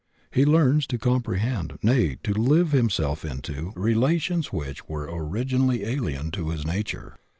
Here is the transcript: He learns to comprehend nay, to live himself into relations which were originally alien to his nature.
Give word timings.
He 0.31 0.45
learns 0.45 0.87
to 0.87 0.97
comprehend 0.97 1.77
nay, 1.83 2.17
to 2.23 2.33
live 2.33 2.71
himself 2.71 3.23
into 3.23 3.71
relations 3.75 4.51
which 4.51 4.89
were 4.89 5.05
originally 5.07 5.83
alien 5.85 6.31
to 6.31 6.49
his 6.49 6.65
nature. 6.65 7.17